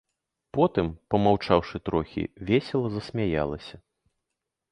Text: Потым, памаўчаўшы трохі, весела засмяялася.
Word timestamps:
Потым, 0.57 0.87
памаўчаўшы 1.13 1.81
трохі, 1.89 2.23
весела 2.49 2.87
засмяялася. 2.93 3.75